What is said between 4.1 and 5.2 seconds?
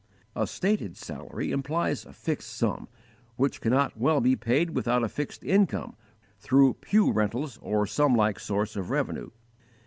be paid without a